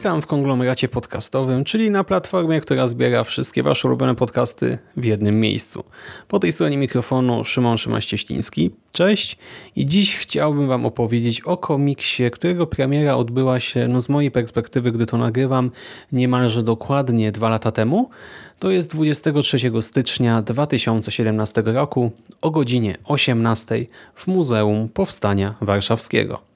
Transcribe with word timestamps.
Witam 0.00 0.22
w 0.22 0.26
konglomeracie 0.26 0.88
podcastowym, 0.88 1.64
czyli 1.64 1.90
na 1.90 2.04
platformie, 2.04 2.60
która 2.60 2.88
zbiera 2.88 3.24
wszystkie 3.24 3.62
Wasze 3.62 3.88
ulubione 3.88 4.14
podcasty 4.14 4.78
w 4.96 5.04
jednym 5.04 5.40
miejscu. 5.40 5.84
Po 6.28 6.38
tej 6.38 6.52
stronie 6.52 6.78
mikrofonu 6.78 7.44
Szymon 7.44 7.76
Szymaś-Cieśliński. 7.76 8.70
Cześć 8.92 9.38
i 9.76 9.86
dziś 9.86 10.16
chciałbym 10.16 10.68
Wam 10.68 10.86
opowiedzieć 10.86 11.40
o 11.40 11.56
komiksie, 11.56 12.30
którego 12.30 12.66
premiera 12.66 13.16
odbyła 13.16 13.60
się, 13.60 13.88
no 13.88 14.00
z 14.00 14.08
mojej 14.08 14.30
perspektywy, 14.30 14.92
gdy 14.92 15.06
to 15.06 15.16
nagrywam, 15.16 15.70
niemalże 16.12 16.62
dokładnie 16.62 17.32
dwa 17.32 17.48
lata 17.48 17.72
temu. 17.72 18.10
To 18.58 18.70
jest 18.70 18.90
23 18.90 19.58
stycznia 19.80 20.42
2017 20.42 21.62
roku 21.64 22.10
o 22.42 22.50
godzinie 22.50 22.96
18 23.04 23.86
w 24.14 24.26
Muzeum 24.26 24.88
Powstania 24.88 25.54
Warszawskiego. 25.60 26.49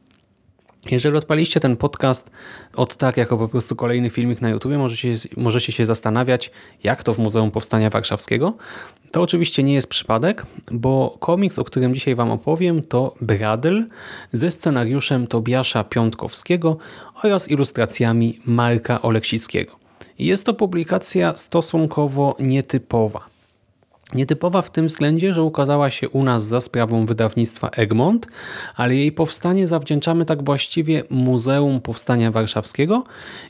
Jeżeli 0.90 1.16
odpaliście 1.16 1.60
ten 1.60 1.76
podcast 1.76 2.30
od 2.76 2.96
tak 2.96 3.16
jako 3.16 3.38
po 3.38 3.48
prostu 3.48 3.76
kolejny 3.76 4.10
filmik 4.10 4.40
na 4.40 4.48
YouTube, 4.48 4.72
możecie, 4.72 5.14
możecie 5.36 5.72
się 5.72 5.86
zastanawiać, 5.86 6.50
jak 6.84 7.02
to 7.02 7.14
w 7.14 7.18
Muzeum 7.18 7.50
Powstania 7.50 7.90
Warszawskiego. 7.90 8.54
To 9.10 9.22
oczywiście 9.22 9.62
nie 9.62 9.74
jest 9.74 9.88
przypadek, 9.88 10.46
bo 10.72 11.16
komiks, 11.20 11.58
o 11.58 11.64
którym 11.64 11.94
dzisiaj 11.94 12.14
Wam 12.14 12.30
opowiem, 12.30 12.82
to 12.82 13.14
Bradl 13.20 13.82
ze 14.32 14.50
scenariuszem 14.50 15.26
Tobiasza 15.26 15.84
Piątkowskiego 15.84 16.76
oraz 17.22 17.50
ilustracjami 17.50 18.40
Marka 18.44 19.02
Oleksickiego. 19.02 19.76
Jest 20.18 20.46
to 20.46 20.54
publikacja 20.54 21.36
stosunkowo 21.36 22.36
nietypowa. 22.40 23.33
Nietypowa 24.14 24.62
w 24.62 24.70
tym 24.70 24.86
względzie, 24.86 25.34
że 25.34 25.42
ukazała 25.42 25.90
się 25.90 26.08
u 26.08 26.24
nas 26.24 26.44
za 26.44 26.60
sprawą 26.60 27.06
wydawnictwa 27.06 27.68
Egmont, 27.68 28.26
ale 28.76 28.96
jej 28.96 29.12
powstanie 29.12 29.66
zawdzięczamy 29.66 30.24
tak 30.24 30.44
właściwie 30.44 31.02
Muzeum 31.10 31.80
Powstania 31.80 32.30
Warszawskiego 32.30 33.04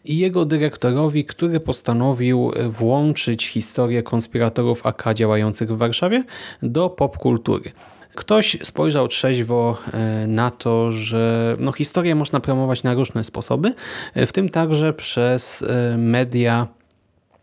i 0.04 0.18
jego 0.18 0.44
dyrektorowi, 0.44 1.24
który 1.24 1.60
postanowił 1.60 2.52
włączyć 2.68 3.46
historię 3.46 4.02
konspiratorów 4.02 4.86
AK 4.86 5.14
działających 5.14 5.72
w 5.72 5.76
Warszawie 5.76 6.24
do 6.62 6.90
popkultury. 6.90 7.72
Ktoś 8.14 8.56
spojrzał 8.62 9.08
trzeźwo 9.08 9.78
e, 9.92 10.26
na 10.26 10.50
to, 10.50 10.92
że 10.92 11.56
no, 11.60 11.72
historię 11.72 12.14
można 12.14 12.40
promować 12.40 12.82
na 12.82 12.94
różne 12.94 13.24
sposoby, 13.24 13.74
w 14.16 14.32
tym 14.32 14.48
także 14.48 14.92
przez 14.92 15.62
e, 15.62 15.98
media 15.98 16.66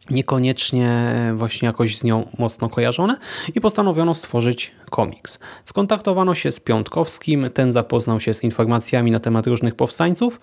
niekoniecznie 0.10 1.14
właśnie 1.34 1.66
jakoś 1.66 1.98
z 1.98 2.04
nią 2.04 2.28
mocno 2.40 2.70
kojarzone 2.70 3.18
i 3.56 3.62
postanowiono 3.62 4.14
stworzyć 4.14 4.72
komiks. 4.90 5.40
Skontaktowano 5.66 6.36
się 6.36 6.52
z 6.52 6.60
Piątkowskim, 6.60 7.50
ten 7.54 7.72
zapoznał 7.72 8.20
się 8.20 8.34
z 8.34 8.44
informacjami 8.44 9.12
na 9.12 9.20
temat 9.20 9.48
różnych 9.48 9.76
powstańców 9.76 10.40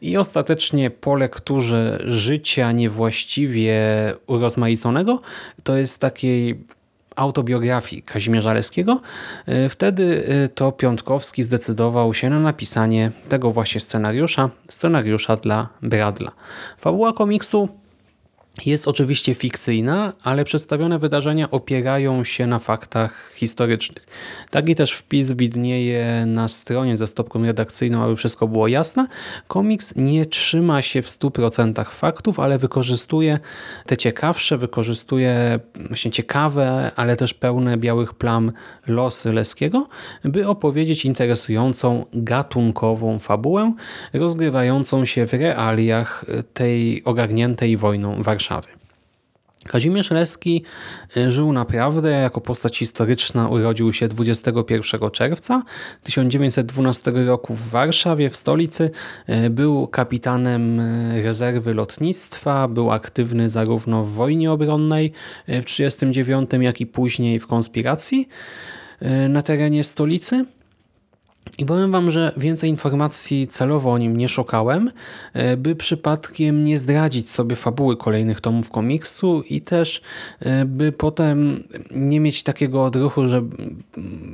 i 0.00 0.16
ostatecznie 0.16 0.90
po 0.90 1.14
lekturze 1.14 2.02
życia 2.04 2.72
niewłaściwie 2.72 3.74
urozmaiconego, 4.26 5.20
to 5.62 5.76
jest 5.76 6.00
takiej 6.00 6.64
autobiografii 7.16 8.02
Kazimierza 8.02 8.52
Leskiego, 8.52 9.00
e, 9.46 9.68
wtedy 9.68 10.24
e, 10.28 10.48
to 10.48 10.72
Piątkowski 10.72 11.42
zdecydował 11.42 12.14
się 12.14 12.30
na 12.30 12.40
napisanie 12.40 13.10
tego 13.28 13.50
właśnie 13.50 13.80
scenariusza, 13.80 14.50
scenariusza 14.68 15.36
dla 15.36 15.68
Bradla. 15.82 16.32
Fabuła 16.78 17.12
komiksu 17.12 17.79
jest 18.66 18.88
oczywiście 18.88 19.34
fikcyjna, 19.34 20.12
ale 20.22 20.44
przedstawione 20.44 20.98
wydarzenia 20.98 21.50
opierają 21.50 22.24
się 22.24 22.46
na 22.46 22.58
faktach 22.58 23.32
historycznych. 23.34 24.06
Taki 24.50 24.74
też 24.74 24.92
wpis 24.92 25.32
widnieje 25.32 26.24
na 26.26 26.48
stronie 26.48 26.96
ze 26.96 27.06
stopką 27.06 27.42
redakcyjną, 27.42 28.04
aby 28.04 28.16
wszystko 28.16 28.48
było 28.48 28.68
jasne. 28.68 29.06
Komiks 29.48 29.94
nie 29.96 30.26
trzyma 30.26 30.82
się 30.82 31.02
w 31.02 31.08
100% 31.08 31.84
faktów, 31.84 32.40
ale 32.40 32.58
wykorzystuje 32.58 33.38
te 33.86 33.96
ciekawsze, 33.96 34.58
wykorzystuje 34.58 35.60
właśnie 35.88 36.10
ciekawe, 36.10 36.90
ale 36.96 37.16
też 37.16 37.34
pełne 37.34 37.76
białych 37.76 38.14
plam 38.14 38.52
losy 38.86 39.32
Leskiego, 39.32 39.88
by 40.24 40.48
opowiedzieć 40.48 41.04
interesującą 41.04 42.06
gatunkową 42.14 43.18
fabułę, 43.18 43.72
rozgrywającą 44.12 45.04
się 45.04 45.26
w 45.26 45.32
realiach 45.32 46.24
tej 46.54 47.04
ogarniętej 47.04 47.76
wojną 47.76 48.22
Warszawy. 48.22 48.39
Warszawy. 48.40 48.68
Kazimierz 49.64 50.10
Leski 50.10 50.62
e, 51.16 51.30
żył 51.30 51.52
naprawdę 51.52 52.10
jako 52.10 52.40
postać 52.40 52.78
historyczna. 52.78 53.48
Urodził 53.48 53.92
się 53.92 54.08
21 54.08 55.10
czerwca 55.10 55.62
1912 56.02 57.10
roku 57.10 57.54
w 57.54 57.68
Warszawie, 57.68 58.30
w 58.30 58.36
stolicy. 58.36 58.90
E, 59.26 59.50
był 59.50 59.86
kapitanem 59.86 60.80
e, 60.80 61.22
rezerwy 61.22 61.74
lotnictwa, 61.74 62.68
był 62.68 62.90
aktywny 62.90 63.48
zarówno 63.48 64.04
w 64.04 64.12
wojnie 64.12 64.52
obronnej 64.52 65.12
w 65.46 65.64
1939, 65.64 66.50
jak 66.60 66.80
i 66.80 66.86
później 66.86 67.38
w 67.38 67.46
konspiracji 67.46 68.28
na 69.28 69.42
terenie 69.42 69.84
stolicy. 69.84 70.44
I 71.60 71.64
powiem 71.66 71.92
Wam, 71.92 72.10
że 72.10 72.32
więcej 72.36 72.70
informacji 72.70 73.48
celowo 73.48 73.92
o 73.92 73.98
nim 73.98 74.16
nie 74.16 74.28
szukałem, 74.28 74.90
e, 75.32 75.56
by 75.56 75.76
przypadkiem 75.76 76.62
nie 76.62 76.78
zdradzić 76.78 77.30
sobie 77.30 77.56
fabuły 77.56 77.96
kolejnych 77.96 78.40
tomów 78.40 78.70
komiksu 78.70 79.42
i 79.50 79.60
też 79.60 80.02
e, 80.40 80.64
by 80.64 80.92
potem 80.92 81.64
nie 81.90 82.20
mieć 82.20 82.42
takiego 82.42 82.84
odruchu, 82.84 83.28
że 83.28 83.42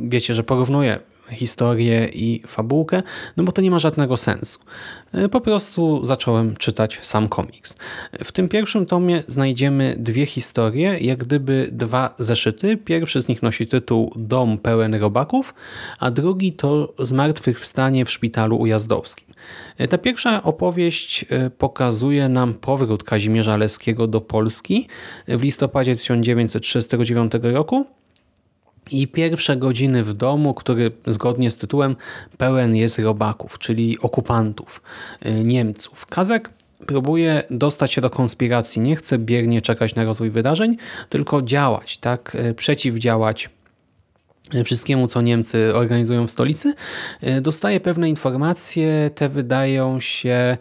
wiecie, 0.01 0.35
że 0.35 0.43
porównuję 0.43 0.99
historię 1.31 2.09
i 2.13 2.43
fabułkę, 2.47 3.03
no 3.37 3.45
bo 3.45 3.53
to 3.53 3.63
nie 3.63 3.71
ma 3.71 3.79
żadnego 3.79 4.17
sensu. 4.17 4.59
E, 5.13 5.29
po 5.29 5.41
prostu 5.41 6.05
zacząłem 6.05 6.57
czytać 6.57 6.99
sam 7.03 7.29
komiks. 7.29 7.77
W 8.25 8.33
tym 8.33 8.49
pierwszym 8.49 8.87
tomie 8.87 9.23
znajdziemy 9.29 9.97
dwie 9.99 10.27
historie, 10.27 10.99
jak 11.01 11.19
gdyby 11.19 11.69
dwa 11.73 12.15
zeszyty. 12.19 12.77
Pierwszy 12.77 13.23
z 13.23 13.29
nich 13.29 13.43
nosi 13.43 13.67
tytuł 13.67 14.13
Dom 14.17 14.59
pełen 14.59 14.95
robaków, 14.95 15.55
a 15.99 16.11
drugi 16.11 16.53
to 16.53 16.95
Zmartwychwstanie 16.99 18.05
w 18.05 18.11
szpitalu 18.11 18.57
ujazdowskim. 18.57 19.27
E, 19.79 19.89
ta 19.89 19.99
pierwsza 19.99 20.43
opowieść 20.43 21.25
e, 21.29 21.51
pokazuje 21.51 22.29
nam 22.29 22.55
powrót 22.55 23.05
Kazimierza 23.05 23.57
Leskiego 23.57 24.07
do 24.07 24.21
Polski 24.21 24.89
w 25.29 25.43
listopadzie 25.43 25.97
1939 25.97 27.33
roku 27.43 27.87
i 28.91 29.09
pierwsze 29.09 29.57
godziny 29.57 30.05
w 30.05 30.15
domu, 30.15 30.55
który 30.55 30.93
zgodnie 31.07 31.51
z 31.51 31.59
tytułem 31.59 31.97
pełen 32.39 32.77
jest 32.77 32.99
robaków, 32.99 33.59
czyli 33.59 33.99
okupantów, 34.01 34.83
y, 35.27 35.31
Niemców. 35.31 36.07
Kazek 36.07 36.51
próbuje 36.87 37.43
dostać 37.51 37.93
się 37.93 38.01
do 38.01 38.11
konspiracji, 38.11 38.83
nie 38.83 38.97
chce 38.97 39.19
biernie 39.19 39.63
czekać 39.63 39.95
na 39.95 40.05
rozwój 40.05 40.31
wydarzeń, 40.31 40.77
tylko 41.09 41.43
działać, 41.43 41.99
tak, 41.99 42.35
y, 42.35 42.55
przeciwdziałać 42.55 43.51
y, 44.55 44.65
wszystkiemu, 44.65 45.09
co 45.09 45.21
Niemcy 45.21 45.75
organizują 45.75 46.27
w 46.27 46.31
stolicy. 46.31 46.75
Dostaje 47.43 47.81
pewne 47.81 48.09
informacje, 48.09 49.11
te 49.15 49.29
wydają 49.29 50.01
się 50.01 50.57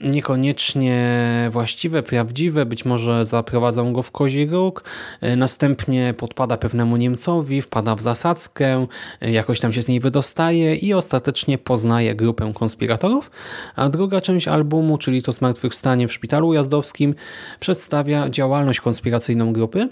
niekoniecznie 0.00 1.48
właściwe, 1.50 2.02
prawdziwe, 2.02 2.66
być 2.66 2.84
może 2.84 3.24
zaprowadzą 3.24 3.92
go 3.92 4.02
w 4.02 4.10
kozi 4.10 4.46
róg, 4.46 4.84
e, 5.20 5.36
następnie 5.36 6.14
podpada 6.18 6.56
pewnemu 6.56 6.96
Niemcowi, 6.96 7.62
wpada 7.62 7.94
w 7.94 8.02
zasadzkę, 8.02 8.86
e, 9.20 9.30
jakoś 9.30 9.60
tam 9.60 9.72
się 9.72 9.82
z 9.82 9.88
niej 9.88 10.00
wydostaje 10.00 10.76
i 10.76 10.94
ostatecznie 10.94 11.58
poznaje 11.58 12.14
grupę 12.14 12.52
konspiratorów, 12.54 13.30
a 13.76 13.88
druga 13.88 14.20
część 14.20 14.48
albumu, 14.48 14.98
czyli 14.98 15.22
to 15.22 15.32
Zmartwychwstanie 15.32 16.08
w 16.08 16.12
szpitalu 16.12 16.52
jazdowskim, 16.52 17.14
przedstawia 17.60 18.30
działalność 18.30 18.80
konspiracyjną 18.80 19.52
grupy, 19.52 19.88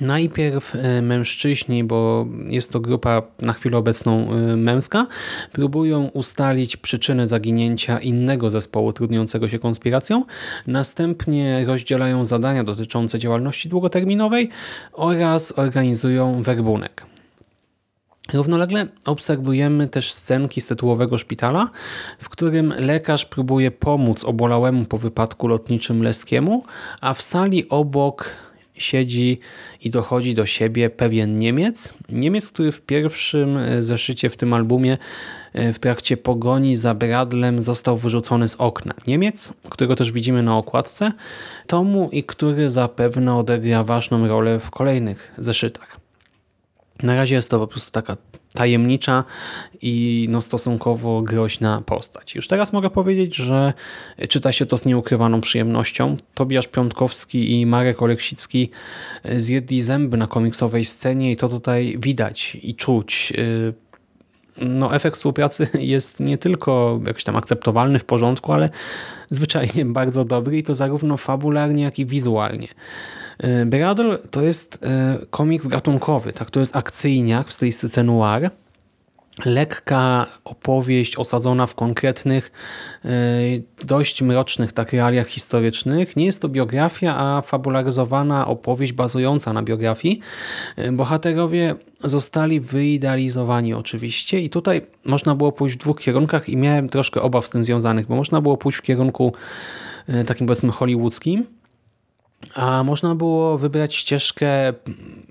Najpierw 0.00 0.74
e, 0.74 1.02
mężczyźni, 1.02 1.84
bo 1.84 2.26
jest 2.46 2.72
to 2.72 2.80
grupa 2.80 3.22
na 3.42 3.52
chwilę 3.52 3.78
obecną 3.78 4.32
e, 4.32 4.56
męska, 4.56 5.06
próbują 5.52 6.06
ustalić 6.06 6.76
przyczyny 6.76 7.26
zaginięcia 7.26 7.98
innego 7.98 8.50
zespołu 8.50 8.92
trudniącego 8.92 9.48
się 9.48 9.58
konspiracją. 9.58 10.24
Następnie 10.66 11.64
rozdzielają 11.66 12.24
zadania 12.24 12.64
dotyczące 12.64 13.18
działalności 13.18 13.68
długoterminowej 13.68 14.48
oraz 14.92 15.58
organizują 15.58 16.42
werbunek. 16.42 17.06
Równolegle 18.32 18.86
obserwujemy 19.04 19.88
też 19.88 20.12
scenki 20.12 20.60
z 20.60 20.66
tytułowego 20.66 21.18
szpitala, 21.18 21.70
w 22.18 22.28
którym 22.28 22.74
lekarz 22.78 23.24
próbuje 23.24 23.70
pomóc 23.70 24.24
obolałemu 24.24 24.84
po 24.84 24.98
wypadku 24.98 25.48
lotniczym 25.48 26.02
Leskiemu, 26.02 26.64
a 27.00 27.14
w 27.14 27.22
sali 27.22 27.68
obok 27.68 28.30
siedzi 28.80 29.38
i 29.80 29.90
dochodzi 29.90 30.34
do 30.34 30.46
siebie 30.46 30.90
pewien 30.90 31.36
Niemiec. 31.36 31.88
Niemiec, 32.08 32.52
który 32.52 32.72
w 32.72 32.80
pierwszym 32.80 33.56
e, 33.56 33.82
zeszycie 33.82 34.30
w 34.30 34.36
tym 34.36 34.54
albumie 34.54 34.98
e, 35.52 35.72
w 35.72 35.78
trakcie 35.78 36.16
pogoni 36.16 36.76
za 36.76 36.94
Bradlem 36.94 37.62
został 37.62 37.96
wyrzucony 37.96 38.48
z 38.48 38.54
okna. 38.54 38.94
Niemiec, 39.06 39.52
którego 39.68 39.96
też 39.96 40.12
widzimy 40.12 40.42
na 40.42 40.56
okładce 40.56 41.12
tomu 41.66 42.08
i 42.12 42.24
który 42.24 42.70
zapewne 42.70 43.36
odegra 43.36 43.84
ważną 43.84 44.28
rolę 44.28 44.60
w 44.60 44.70
kolejnych 44.70 45.32
zeszytach. 45.38 46.00
Na 47.02 47.16
razie 47.16 47.34
jest 47.34 47.50
to 47.50 47.58
po 47.58 47.66
prostu 47.66 47.90
taka 47.90 48.16
tajemnicza 48.54 49.24
i 49.82 50.26
no 50.30 50.42
stosunkowo 50.42 51.22
groźna 51.22 51.82
postać. 51.86 52.34
Już 52.34 52.48
teraz 52.48 52.72
mogę 52.72 52.90
powiedzieć, 52.90 53.36
że 53.36 53.72
czyta 54.28 54.52
się 54.52 54.66
to 54.66 54.78
z 54.78 54.84
nieukrywaną 54.84 55.40
przyjemnością. 55.40 56.16
Tobiasz 56.34 56.68
Piątkowski 56.68 57.60
i 57.60 57.66
Marek 57.66 58.02
Oleksicki 58.02 58.70
zjedli 59.36 59.82
zęby 59.82 60.16
na 60.16 60.26
komiksowej 60.26 60.84
scenie 60.84 61.32
i 61.32 61.36
to 61.36 61.48
tutaj 61.48 61.96
widać 61.98 62.56
i 62.62 62.74
czuć. 62.74 63.32
No, 64.60 64.94
efekt 64.94 65.16
współpracy 65.16 65.68
jest 65.80 66.20
nie 66.20 66.38
tylko 66.38 67.00
jakiś 67.06 67.24
tam 67.24 67.36
akceptowalny, 67.36 67.98
w 67.98 68.04
porządku, 68.04 68.52
ale 68.52 68.70
zwyczajnie 69.30 69.84
bardzo 70.00 70.24
dobry 70.24 70.58
i 70.58 70.62
to 70.62 70.74
zarówno 70.74 71.16
fabularnie, 71.16 71.82
jak 71.82 71.98
i 71.98 72.06
wizualnie. 72.06 72.68
E, 73.40 73.66
Bradle 73.66 74.18
to 74.18 74.42
jest 74.42 74.78
e, 74.84 75.18
komiks 75.30 75.66
gatunkowy, 75.66 76.32
tak? 76.32 76.50
to 76.50 76.60
jest 76.60 76.76
akcyjniak 76.76 77.48
w 77.48 77.52
stylistyce 77.52 78.04
noir, 78.04 78.50
lekka 79.44 80.26
opowieść 80.44 81.16
osadzona 81.16 81.66
w 81.66 81.74
konkretnych, 81.74 82.52
e, 83.04 83.08
dość 83.84 84.22
mrocznych 84.22 84.72
tak 84.72 84.92
realiach 84.92 85.28
historycznych. 85.28 86.16
Nie 86.16 86.24
jest 86.24 86.42
to 86.42 86.48
biografia, 86.48 87.16
a 87.18 87.40
fabularyzowana 87.40 88.46
opowieść 88.46 88.92
bazująca 88.92 89.52
na 89.52 89.62
biografii. 89.62 90.20
Bohaterowie 90.92 91.74
zostali 92.04 92.60
wyidealizowani 92.60 93.74
oczywiście 93.74 94.40
i 94.40 94.50
tutaj 94.50 94.86
można 95.04 95.34
było 95.34 95.52
pójść 95.52 95.76
w 95.76 95.78
dwóch 95.78 96.00
kierunkach 96.00 96.48
i 96.48 96.56
miałem 96.56 96.88
troszkę 96.88 97.22
obaw 97.22 97.46
z 97.46 97.50
tym 97.50 97.64
związanych, 97.64 98.06
bo 98.06 98.16
można 98.16 98.40
było 98.40 98.56
pójść 98.56 98.78
w 98.78 98.82
kierunku 98.82 99.32
takim 100.26 100.46
powiedzmy 100.46 100.72
hollywoodzkim, 100.72 101.46
a 102.54 102.84
można 102.84 103.14
było 103.14 103.58
wybrać 103.58 103.96
ścieżkę 103.96 104.72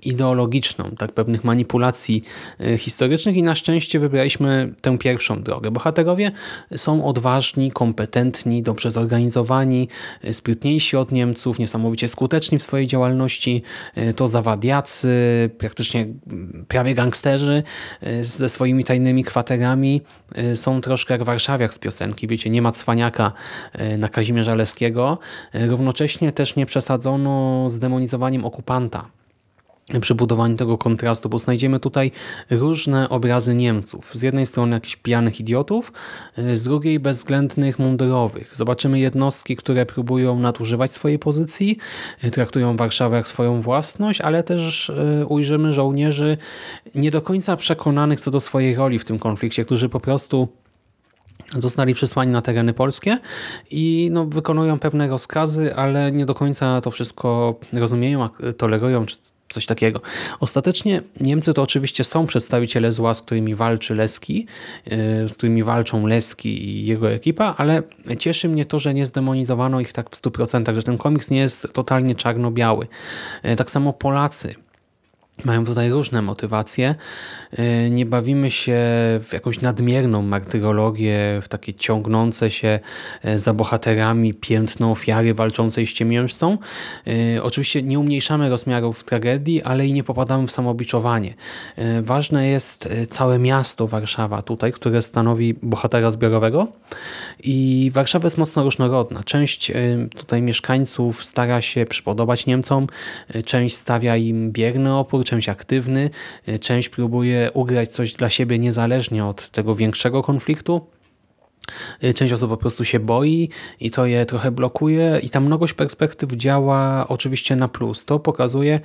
ideologiczną, 0.02 0.90
tak 0.98 1.12
pewnych 1.12 1.44
manipulacji 1.44 2.24
e, 2.60 2.78
historycznych 2.78 3.36
i 3.36 3.42
na 3.42 3.54
szczęście 3.54 3.98
wybraliśmy 3.98 4.74
tę 4.80 4.98
pierwszą 4.98 5.42
drogę. 5.42 5.70
Bohaterowie 5.70 6.32
są 6.76 7.04
odważni, 7.04 7.72
kompetentni, 7.72 8.62
dobrze 8.62 8.90
zorganizowani, 8.90 9.88
e, 10.24 10.32
sprytniejsi 10.32 10.96
od 10.96 11.12
Niemców, 11.12 11.58
niesamowicie 11.58 12.08
skuteczni 12.08 12.58
w 12.58 12.62
swojej 12.62 12.86
działalności. 12.86 13.62
E, 13.94 14.14
to 14.14 14.28
zawadiacy, 14.28 15.10
praktycznie 15.58 16.06
prawie 16.68 16.94
gangsterzy 16.94 17.62
ze 18.20 18.48
swoimi 18.48 18.84
tajnymi 18.84 19.24
kwaterami. 19.24 20.00
Są 20.54 20.80
troszkę 20.80 21.14
jak 21.14 21.22
warszawiak 21.22 21.74
z 21.74 21.78
piosenki, 21.78 22.26
wiecie, 22.26 22.50
nie 22.50 22.62
ma 22.62 22.72
cwaniaka 22.72 23.32
na 23.98 24.08
Kazimierza 24.08 24.54
Leskiego. 24.54 25.18
Równocześnie 25.54 26.32
też 26.32 26.56
nie 26.56 26.66
przesadzono 27.00 27.64
z 27.70 27.78
demonizowaniem 27.78 28.44
okupanta 28.44 29.10
przy 30.00 30.14
budowaniu 30.14 30.56
tego 30.56 30.78
kontrastu, 30.78 31.28
bo 31.28 31.38
znajdziemy 31.38 31.80
tutaj 31.80 32.10
różne 32.50 33.08
obrazy 33.08 33.54
Niemców. 33.54 34.10
Z 34.14 34.22
jednej 34.22 34.46
strony 34.46 34.76
jakichś 34.76 34.96
pijanych 34.96 35.40
idiotów, 35.40 35.92
z 36.54 36.62
drugiej 36.62 37.00
bezwzględnych 37.00 37.78
mundurowych. 37.78 38.56
Zobaczymy 38.56 38.98
jednostki, 38.98 39.56
które 39.56 39.86
próbują 39.86 40.38
nadużywać 40.38 40.92
swojej 40.92 41.18
pozycji, 41.18 41.78
traktują 42.32 42.76
Warszawę 42.76 43.16
jak 43.16 43.28
swoją 43.28 43.60
własność, 43.60 44.20
ale 44.20 44.42
też 44.42 44.90
e, 44.90 45.26
ujrzymy 45.26 45.72
żołnierzy 45.72 46.36
nie 46.94 47.10
do 47.10 47.22
końca 47.22 47.56
przekonanych 47.56 48.20
co 48.20 48.30
do 48.30 48.40
swojej 48.40 48.74
roli 48.74 48.98
w 48.98 49.04
tym 49.04 49.18
konflikcie, 49.18 49.64
którzy 49.64 49.88
po 49.88 50.00
prostu 50.00 50.48
zostali 51.56 51.94
przysłani 51.94 52.32
na 52.32 52.42
tereny 52.42 52.74
polskie 52.74 53.18
i 53.70 54.08
no, 54.12 54.26
wykonują 54.26 54.78
pewne 54.78 55.08
rozkazy, 55.08 55.74
ale 55.74 56.12
nie 56.12 56.26
do 56.26 56.34
końca 56.34 56.80
to 56.80 56.90
wszystko 56.90 57.54
rozumieją, 57.72 58.28
tolerują, 58.56 59.06
czy 59.06 59.16
coś 59.50 59.66
takiego. 59.66 60.00
Ostatecznie 60.40 61.02
Niemcy 61.20 61.54
to 61.54 61.62
oczywiście 61.62 62.04
są 62.04 62.26
przedstawiciele 62.26 62.92
zła, 62.92 63.14
z 63.14 63.22
którymi 63.22 63.54
walczy 63.54 63.94
Leski, 63.94 64.46
e, 64.86 65.28
z 65.28 65.34
którymi 65.34 65.62
walczą 65.62 66.06
Leski 66.06 66.68
i 66.68 66.86
jego 66.86 67.10
ekipa, 67.10 67.54
ale 67.58 67.82
cieszy 68.18 68.48
mnie 68.48 68.64
to, 68.64 68.78
że 68.78 68.94
nie 68.94 69.06
zdemonizowano 69.06 69.80
ich 69.80 69.92
tak 69.92 70.10
w 70.10 70.16
100%, 70.16 70.74
że 70.74 70.82
ten 70.82 70.98
komiks 70.98 71.30
nie 71.30 71.38
jest 71.38 71.72
totalnie 71.72 72.14
czarno-biały. 72.14 72.86
E, 73.42 73.56
tak 73.56 73.70
samo 73.70 73.92
Polacy 73.92 74.54
mają 75.44 75.64
tutaj 75.64 75.90
różne 75.90 76.22
motywacje. 76.22 76.94
Y, 77.58 77.90
nie 77.90 78.06
bawimy 78.06 78.50
się 78.50 78.78
w 79.22 79.28
jakąś 79.32 79.60
nadmierną 79.60 80.22
martyrologię, 80.22 81.40
w 81.42 81.48
takie 81.48 81.74
ciągnące 81.74 82.50
się 82.50 82.80
y, 83.24 83.38
za 83.38 83.54
bohaterami 83.54 84.34
piętno 84.34 84.90
ofiary 84.90 85.34
walczącej 85.34 85.86
z 85.86 85.92
ciemiężcą. 85.92 86.58
Y, 87.36 87.42
oczywiście 87.42 87.82
nie 87.82 87.98
umniejszamy 87.98 88.48
rozmiarów 88.48 89.04
tragedii, 89.04 89.62
ale 89.62 89.86
i 89.86 89.92
nie 89.92 90.04
popadamy 90.04 90.46
w 90.46 90.52
samobiczowanie. 90.52 91.34
Ważne 92.02 92.48
jest 92.48 92.88
całe 93.10 93.38
miasto 93.38 93.86
Warszawa 93.86 94.42
tutaj, 94.42 94.72
które 94.72 95.02
stanowi 95.02 95.54
bohatera 95.62 96.10
zbiorowego 96.10 96.68
i 97.42 97.90
Warszawa 97.94 98.26
jest 98.26 98.38
mocno 98.38 98.64
różnorodna. 98.64 99.22
Część 99.22 99.72
tutaj 100.16 100.42
mieszkańców 100.42 101.24
stara 101.24 101.62
się 101.62 101.86
przypodobać 101.86 102.46
Niemcom, 102.46 102.86
część 103.44 103.76
stawia 103.76 104.16
im 104.16 104.52
bierny 104.52 104.94
opór, 104.94 105.24
część 105.30 105.48
aktywny, 105.48 106.10
e, 106.46 106.58
część 106.58 106.88
próbuje 106.88 107.50
ugrać 107.54 107.92
coś 107.92 108.14
dla 108.14 108.30
siebie 108.30 108.58
niezależnie 108.58 109.24
od 109.24 109.48
tego 109.48 109.74
większego 109.74 110.22
konfliktu. 110.22 110.86
E, 112.02 112.14
część 112.14 112.32
osób 112.32 112.50
po 112.50 112.56
prostu 112.56 112.84
się 112.84 113.00
boi 113.00 113.48
i 113.80 113.90
to 113.90 114.06
je 114.06 114.26
trochę 114.26 114.50
blokuje 114.50 115.20
i 115.22 115.30
ta 115.30 115.40
mnogość 115.40 115.74
perspektyw 115.74 116.32
działa 116.32 117.08
oczywiście 117.08 117.56
na 117.56 117.68
plus. 117.68 118.04
To 118.04 118.18
pokazuje, 118.18 118.80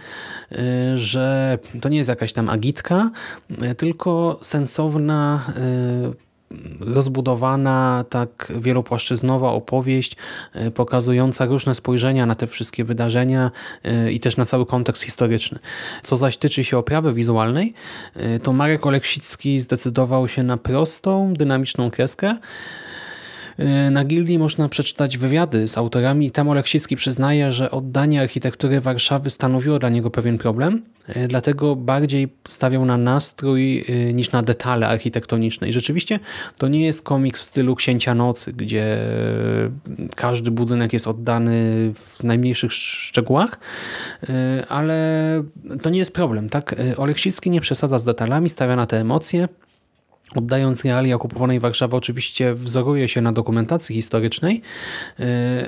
e, 0.52 0.98
że 0.98 1.58
to 1.82 1.90
nie 1.90 1.98
jest 1.98 2.10
jakaś 2.10 2.34
tam 2.34 2.50
agitka, 2.50 3.12
tylko 3.78 4.40
sensowna 4.42 5.54
rozbudowana, 6.80 8.06
tak 8.10 8.54
wielopłaszczyznowa 8.56 9.52
opowieść 9.52 10.16
e, 10.54 10.72
pokazująca 10.72 11.46
różne 11.46 11.76
spojrzenia 11.76 12.26
na 12.26 12.36
te 12.36 12.48
wszystkie 12.48 12.84
wydarzenia 12.84 13.52
e, 13.84 14.12
i 14.12 14.20
też 14.20 14.38
na 14.38 14.46
cały 14.46 14.66
kontekst 14.66 15.04
historyczny. 15.04 15.60
Co 16.04 16.18
zaś 16.18 16.38
tyczy 16.38 16.64
się 16.64 16.78
oprawy 16.78 17.14
wizualnej, 17.14 17.74
e, 18.16 18.40
to 18.40 18.54
Marek 18.54 18.86
Oleksicki 18.86 19.60
zdecydował 19.60 20.28
się 20.28 20.44
na 20.44 20.58
prostą, 20.58 21.34
dynamiczną 21.34 21.92
kreskę, 21.92 22.38
na 23.92 24.06
Gildii 24.06 24.40
można 24.40 24.70
przeczytać 24.70 25.18
wywiady 25.18 25.68
z 25.68 25.78
autorami 25.78 26.26
i 26.26 26.32
tam 26.32 26.50
Oleksicki 26.50 26.96
przyznaje, 26.96 27.52
że 27.52 27.72
oddanie 27.72 28.22
architektury 28.22 28.82
Warszawy 28.82 29.30
stanowiło 29.30 29.80
dla 29.80 29.90
niego 29.90 30.12
pewien 30.12 30.38
problem, 30.38 30.82
e, 31.08 31.28
dlatego 31.28 31.76
bardziej 31.76 32.28
stawiał 32.48 32.86
na 32.86 32.98
nastrój 32.98 33.86
e, 33.90 34.14
niż 34.14 34.32
na 34.32 34.44
detale 34.44 34.88
architektoniczne. 34.88 35.70
I 35.70 35.74
rzeczywiście 35.74 36.20
to 36.58 36.68
nie 36.68 36.86
jest 36.86 37.02
komiks 37.02 37.42
w 37.42 37.44
stylu 37.44 37.76
Księcia 37.76 38.16
Nocy, 38.16 38.54
gdzie 38.54 38.98
każdy 40.16 40.52
budynek 40.52 40.94
jest 40.94 41.08
oddany 41.08 41.54
w 41.94 42.24
najmniejszych 42.24 42.74
szczegółach, 42.74 43.60
ale 44.70 45.44
to 45.82 45.90
nie 45.90 46.00
jest 46.00 46.14
problem. 46.14 46.50
tak? 46.50 46.76
Oleksicki 46.98 47.50
nie 47.50 47.62
przesadza 47.62 48.00
z 48.00 48.04
detalami, 48.04 48.50
stawia 48.50 48.76
na 48.76 48.86
te 48.86 49.00
emocje, 49.00 49.48
Oddając 50.36 50.84
realia 50.84 51.16
okupowanej 51.16 51.60
Warszawy 51.60 51.96
oczywiście 51.96 52.54
wzoruje 52.54 53.08
się 53.08 53.22
na 53.22 53.32
dokumentacji 53.32 53.96
historycznej, 53.96 54.62
y, 55.20 55.24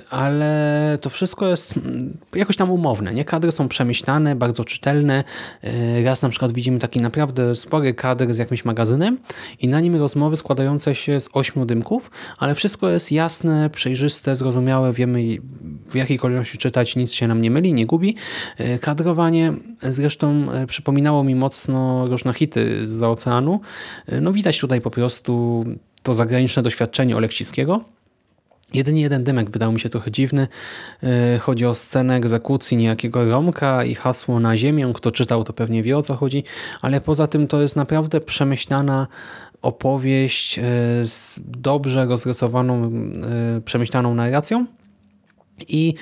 ale 0.09 0.97
to 1.01 1.09
wszystko 1.09 1.47
jest 1.47 1.77
mm, 1.77 2.17
jakoś 2.36 2.55
tam 2.57 2.71
umowne. 2.71 3.13
Nie? 3.13 3.25
Kadry 3.25 3.51
są 3.51 3.67
przemyślane, 3.67 4.36
bardzo 4.36 4.63
czytelne. 4.63 5.24
Y, 5.63 6.03
raz 6.05 6.21
na 6.21 6.29
przykład 6.29 6.51
widzimy 6.51 6.79
taki 6.79 7.01
naprawdę 7.01 7.55
spory 7.55 7.93
kadr 7.93 8.33
z 8.33 8.38
jakimś 8.38 8.65
magazynem 8.65 9.17
i 9.59 9.67
na 9.67 9.79
nim 9.79 9.95
rozmowy 9.95 10.36
składające 10.36 10.95
się 10.95 11.19
z 11.19 11.29
ośmiu 11.33 11.65
dymków, 11.65 12.12
ale 12.38 12.55
wszystko 12.55 12.89
jest 12.89 13.12
jasne, 13.12 13.69
przejrzyste, 13.69 14.36
zrozumiałe, 14.36 14.93
wiemy 14.93 15.24
w 15.89 15.95
jakiej 15.95 16.19
kolejności 16.19 16.57
czytać, 16.57 16.95
nic 16.95 17.12
się 17.12 17.27
nam 17.27 17.41
nie 17.41 17.51
myli, 17.51 17.74
nie 17.74 17.86
gubi. 17.86 18.15
Y, 18.59 18.79
kadrowanie 18.79 19.53
zresztą 19.81 20.47
przypominało 20.67 21.24
mi 21.24 21.36
mocno 21.36 22.05
różne 22.07 22.33
hity 22.33 22.88
z 22.88 23.03
oceanu. 23.03 23.62
No 24.21 24.31
widać 24.31 24.56
widać 24.57 24.61
tutaj 24.61 24.81
po 24.81 24.91
prostu 24.91 25.65
to 26.03 26.13
zagraniczne 26.13 26.63
doświadczenie 26.63 27.15
Oleksickiego. 27.15 27.81
Jedynie 28.73 29.01
jeden 29.01 29.23
dymek 29.23 29.49
wydał 29.49 29.71
mi 29.71 29.79
się 29.79 29.89
trochę 29.89 30.11
dziwny. 30.11 30.47
Yy, 31.03 31.39
Chodzi 31.39 31.65
o 31.65 31.75
scenę 31.75 32.15
egzekucji 32.15 32.77
niejakiego 32.77 33.25
Romka 33.25 33.83
i 33.83 33.95
hasło 33.95 34.39
na 34.39 34.57
ziemię. 34.57 34.91
Kto 34.93 35.11
czytał, 35.11 35.43
to 35.43 35.53
pewnie 35.53 35.83
wie 35.83 35.97
o 35.97 36.01
co 36.01 36.15
chodzi, 36.15 36.43
ale 36.81 37.01
poza 37.01 37.27
tym 37.27 37.47
to 37.47 37.61
jest 37.61 37.75
naprawdę 37.75 38.21
przemyślana 38.21 39.07
opowieść 39.61 40.57
yy, 40.57 40.63
z 41.05 41.39
dobrze 41.39 42.05
rozrysowaną, 42.05 42.91
yy, 43.55 43.61
przemyślaną 43.61 44.15
narracją. 44.15 44.65
I 45.67 45.93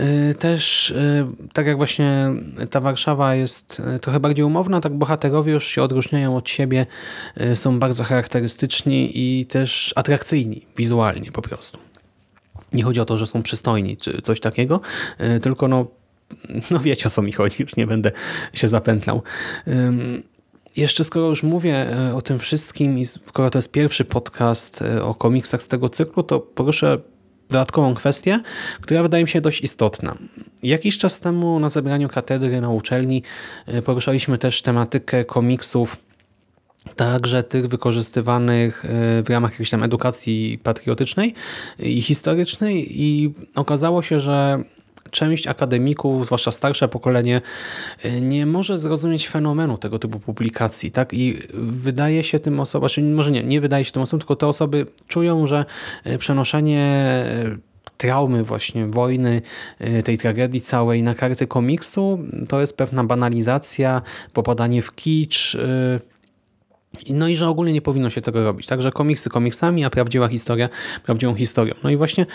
y, 0.00 0.34
też, 0.34 0.90
y, 0.90 1.26
tak 1.52 1.66
jak 1.66 1.76
właśnie 1.76 2.34
ta 2.70 2.80
Warszawa 2.80 3.34
jest 3.34 3.82
y, 3.96 3.98
trochę 3.98 4.20
bardziej 4.20 4.44
umowna, 4.44 4.80
tak 4.80 4.94
bohaterowie 4.94 5.52
już 5.52 5.66
się 5.66 5.82
odróżniają 5.82 6.36
od 6.36 6.48
siebie, 6.48 6.86
są 7.54 7.78
bardzo 7.78 8.04
charakterystyczni 8.04 9.10
i 9.14 9.46
też 9.46 9.92
atrakcyjni 9.96 10.66
wizualnie 10.76 11.32
po 11.32 11.42
prostu. 11.42 11.78
Nie 12.72 12.82
chodzi 12.82 13.00
o 13.00 13.04
to, 13.04 13.18
że 13.18 13.26
są 13.26 13.42
przystojni 13.42 13.96
czy 13.96 14.22
coś 14.22 14.40
takiego, 14.40 14.80
tylko 15.42 15.68
no, 15.68 15.86
no 16.70 16.78
wiecie 16.78 17.06
o 17.06 17.10
co 17.10 17.22
mi 17.22 17.32
chodzi, 17.32 17.62
już 17.62 17.76
nie 17.76 17.86
będę 17.86 18.12
się 18.54 18.68
zapętlał. 18.68 19.22
Jeszcze 20.76 21.04
skoro 21.04 21.28
już 21.28 21.42
mówię 21.42 21.86
o 22.14 22.22
tym 22.22 22.38
wszystkim 22.38 22.98
i 22.98 23.04
skoro 23.04 23.50
to 23.50 23.58
jest 23.58 23.70
pierwszy 23.70 24.04
podcast 24.04 24.84
o 25.02 25.14
komiksach 25.14 25.62
z 25.62 25.68
tego 25.68 25.88
cyklu, 25.88 26.22
to 26.22 26.40
proszę 26.40 26.98
dodatkową 27.52 27.94
kwestię, 27.94 28.40
która 28.80 29.02
wydaje 29.02 29.24
mi 29.24 29.30
się 29.30 29.40
dość 29.40 29.60
istotna. 29.60 30.14
Jakiś 30.62 30.98
czas 30.98 31.20
temu 31.20 31.60
na 31.60 31.68
zebraniu 31.68 32.08
katedry 32.08 32.60
na 32.60 32.70
uczelni 32.70 33.22
y, 33.68 33.82
poruszaliśmy 33.82 34.38
też 34.38 34.62
tematykę 34.62 35.24
komiksów 35.24 35.96
także 36.96 37.42
tych 37.42 37.66
wykorzystywanych 37.66 38.84
y, 38.84 38.88
w 39.22 39.30
ramach 39.30 39.50
jakiejś 39.50 39.70
tam 39.70 39.82
edukacji 39.82 40.58
patriotycznej 40.62 41.34
i 41.78 42.02
historycznej 42.02 43.02
i 43.02 43.34
okazało 43.54 44.02
się, 44.02 44.20
że 44.20 44.64
część 45.10 45.46
akademików, 45.46 46.26
zwłaszcza 46.26 46.50
starsze 46.50 46.88
pokolenie, 46.88 47.40
nie 48.20 48.46
może 48.46 48.78
zrozumieć 48.78 49.28
fenomenu 49.28 49.78
tego 49.78 49.98
typu 49.98 50.20
publikacji. 50.20 50.90
tak 50.90 51.14
I 51.14 51.38
wydaje 51.54 52.24
się 52.24 52.38
tym 52.38 52.60
osobom, 52.60 52.88
czy 52.88 53.02
może 53.02 53.30
nie, 53.30 53.42
nie 53.42 53.60
wydaje 53.60 53.84
się 53.84 53.92
tym 53.92 54.02
osobom, 54.02 54.20
tylko 54.20 54.36
te 54.36 54.46
osoby 54.46 54.86
czują, 55.08 55.46
że 55.46 55.64
y, 56.06 56.18
przenoszenie 56.18 57.24
y, 57.46 57.72
traumy 57.96 58.44
właśnie 58.44 58.86
wojny, 58.86 59.42
tej 60.04 60.18
tragedii 60.18 60.60
całej 60.60 61.02
na 61.02 61.14
karty 61.14 61.46
komiksu, 61.46 62.18
to 62.48 62.60
jest 62.60 62.76
pewna 62.76 63.04
banalizacja, 63.04 64.02
popadanie 64.32 64.82
w 64.82 64.94
kicz, 64.94 65.56
no 67.10 67.28
i 67.28 67.36
że 67.36 67.48
ogólnie 67.48 67.72
nie 67.72 67.82
powinno 67.82 68.10
się 68.10 68.20
tego 68.20 68.44
robić. 68.44 68.66
Także 68.66 68.92
komiksy 68.92 69.30
komiksami, 69.30 69.84
a 69.84 69.90
prawdziwa 69.90 70.28
historia 70.28 70.68
prawdziwą 71.04 71.34
historią. 71.34 71.74
No 71.84 71.90
i 71.90 71.96
właśnie 71.96 72.26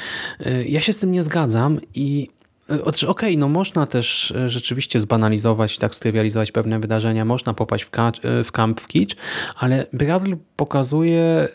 ja 0.66 0.82
się 0.82 0.94
z 0.94 1.00
tym 1.00 1.12
nie 1.12 1.22
zgadzam 1.22 1.80
i 1.96 2.28
Okej, 2.68 3.08
okay, 3.08 3.38
no 3.38 3.50
można 3.50 3.86
też 3.86 4.32
e, 4.32 4.50
rzeczywiście 4.50 5.00
zbanalizować, 5.00 5.78
tak 5.78 5.96
strywializować 5.96 6.52
pewne 6.52 6.80
wydarzenia, 6.80 7.26
można 7.26 7.54
popaść 7.54 7.86
w, 7.86 7.90
e, 8.24 8.44
w 8.44 8.52
kamp 8.52 8.82
w 8.82 8.88
kicz, 8.88 9.16
ale 9.60 9.86
Bradley 9.94 10.38
pokazuje, 10.56 11.22
e, 11.22 11.48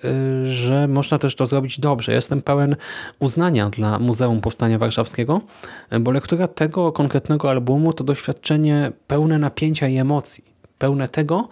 że 0.50 0.88
można 0.88 1.18
też 1.18 1.34
to 1.34 1.46
zrobić 1.46 1.80
dobrze. 1.80 2.12
Jestem 2.12 2.42
pełen 2.42 2.76
uznania 3.18 3.70
dla 3.70 3.98
Muzeum 3.98 4.40
Powstania 4.40 4.78
Warszawskiego, 4.78 5.40
bo 6.00 6.10
lektura 6.10 6.48
tego 6.48 6.92
konkretnego 6.92 7.50
albumu 7.50 7.92
to 7.92 8.04
doświadczenie 8.04 8.92
pełne 9.06 9.38
napięcia 9.38 9.88
i 9.88 9.96
emocji. 9.96 10.44
Pełne 10.78 11.08
tego, 11.08 11.48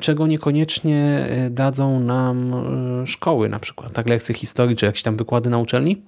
czego 0.00 0.26
niekoniecznie 0.26 1.28
dadzą 1.50 2.00
nam 2.00 2.54
szkoły, 3.06 3.48
na 3.48 3.58
przykład 3.58 3.92
tak 3.92 4.08
lekcje 4.08 4.34
historii, 4.34 4.76
czy 4.76 4.86
jakieś 4.86 5.02
tam 5.02 5.16
wykłady 5.16 5.50
na 5.50 5.58
uczelni. 5.58 6.02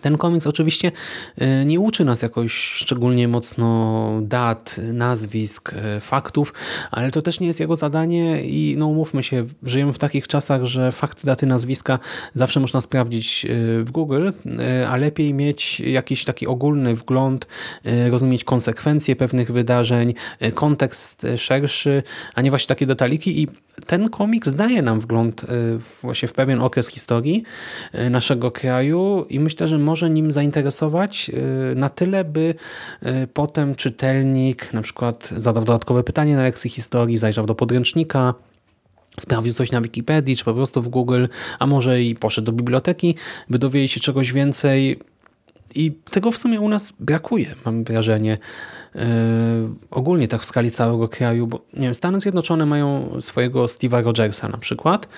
Ten 0.00 0.18
komiks 0.18 0.46
oczywiście 0.46 0.92
e, 1.38 1.64
nie 1.64 1.80
uczy 1.80 2.04
nas 2.04 2.22
jakoś 2.22 2.54
szczególnie 2.54 3.28
mocno 3.28 4.10
dat, 4.22 4.80
nazwisk, 4.92 5.72
e, 5.72 6.00
faktów, 6.00 6.54
ale 6.90 7.10
to 7.10 7.22
też 7.22 7.40
nie 7.40 7.46
jest 7.46 7.60
jego 7.60 7.76
zadanie 7.76 8.42
i 8.42 8.74
no 8.78 8.86
umówmy 8.86 9.22
się, 9.22 9.44
żyjemy 9.62 9.92
w 9.92 9.98
takich 9.98 10.28
czasach, 10.28 10.64
że 10.64 10.92
fakty, 10.92 11.26
daty, 11.26 11.46
nazwiska 11.46 11.98
zawsze 12.34 12.60
można 12.60 12.80
sprawdzić 12.80 13.44
e, 13.44 13.48
w 13.84 13.90
Google, 13.90 14.30
a 14.88 14.96
lepiej 14.96 15.34
mieć 15.34 15.80
jakiś 15.80 16.24
taki 16.24 16.46
ogólny 16.46 16.94
wgląd, 16.94 17.46
rozumieć 18.10 18.44
konsekwencje 18.44 19.16
pewnych 19.16 19.52
wydarzeń, 19.52 20.14
kontekst 20.54 21.26
szerszy, 21.36 22.02
a 22.34 22.42
nie 22.42 22.50
właśnie 22.50 22.68
takie 22.68 22.86
detaliki 22.86 23.42
i 23.42 23.48
ten 23.86 24.08
komiks 24.08 24.52
daje 24.52 24.82
nam 24.82 25.00
wgląd 25.00 25.46
właśnie 26.02 26.28
w 26.28 26.32
pewien 26.32 26.60
okres 26.60 26.88
historii 26.88 27.42
naszego 28.10 28.50
kraju 28.50 29.26
i 29.28 29.40
myślę, 29.40 29.68
że 29.68 29.78
może 29.78 30.10
nim 30.10 30.32
zainteresować 30.32 31.30
y, 31.72 31.74
na 31.74 31.88
tyle, 31.88 32.24
by 32.24 32.54
y, 33.02 33.26
potem 33.26 33.74
czytelnik 33.74 34.72
na 34.72 34.82
przykład 34.82 35.30
zadał 35.36 35.64
dodatkowe 35.64 36.04
pytanie 36.04 36.36
na 36.36 36.42
lekcji 36.42 36.70
historii, 36.70 37.18
zajrzał 37.18 37.46
do 37.46 37.54
podręcznika, 37.54 38.34
sprawdził 39.20 39.52
coś 39.52 39.72
na 39.72 39.80
Wikipedii, 39.80 40.36
czy 40.36 40.44
po 40.44 40.54
prostu 40.54 40.82
w 40.82 40.88
Google, 40.88 41.26
a 41.58 41.66
może 41.66 42.02
i 42.02 42.14
poszedł 42.14 42.46
do 42.46 42.52
biblioteki, 42.52 43.14
by 43.50 43.58
dowiedzieć 43.58 43.92
się 43.92 44.00
czegoś 44.00 44.32
więcej. 44.32 44.98
I 45.74 45.92
tego 46.10 46.32
w 46.32 46.38
sumie 46.38 46.60
u 46.60 46.68
nas 46.68 46.92
brakuje, 47.00 47.54
mam 47.64 47.84
wrażenie. 47.84 48.38
Yy, 48.94 49.02
ogólnie 49.90 50.28
tak 50.28 50.42
w 50.42 50.44
skali 50.44 50.70
całego 50.70 51.08
kraju, 51.08 51.46
bo 51.46 51.60
nie 51.74 51.82
wiem, 51.82 51.94
Stany 51.94 52.20
Zjednoczone 52.20 52.66
mają 52.66 53.20
swojego 53.20 53.64
Steve'a 53.64 54.04
Rogersa 54.04 54.48
na 54.48 54.58
przykład, 54.58 55.08